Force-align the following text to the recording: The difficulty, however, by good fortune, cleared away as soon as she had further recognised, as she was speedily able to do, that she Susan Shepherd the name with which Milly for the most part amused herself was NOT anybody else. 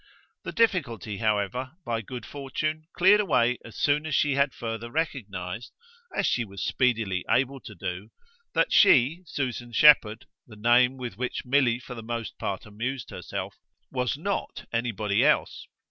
The 0.41 0.51
difficulty, 0.51 1.17
however, 1.19 1.73
by 1.85 2.01
good 2.01 2.25
fortune, 2.25 2.87
cleared 2.91 3.19
away 3.19 3.59
as 3.63 3.75
soon 3.75 4.07
as 4.07 4.15
she 4.15 4.33
had 4.33 4.51
further 4.51 4.89
recognised, 4.89 5.73
as 6.17 6.25
she 6.25 6.43
was 6.43 6.65
speedily 6.65 7.23
able 7.29 7.59
to 7.59 7.75
do, 7.75 8.09
that 8.55 8.73
she 8.73 9.21
Susan 9.27 9.71
Shepherd 9.71 10.25
the 10.47 10.55
name 10.55 10.97
with 10.97 11.19
which 11.19 11.45
Milly 11.45 11.77
for 11.77 11.93
the 11.93 12.01
most 12.01 12.39
part 12.39 12.65
amused 12.65 13.11
herself 13.11 13.59
was 13.91 14.17
NOT 14.17 14.65
anybody 14.73 15.23
else. 15.23 15.67